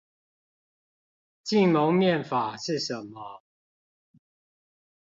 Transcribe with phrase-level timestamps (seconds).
[1.43, 3.43] 禁蒙面法是什麼？